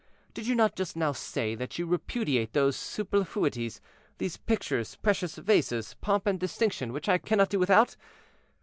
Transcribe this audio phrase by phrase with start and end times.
[0.33, 6.25] Did you not just now say that you repudiate these superfluities—these pictures, precious vases, pomp
[6.25, 7.95] and distinction, which I cannot do without?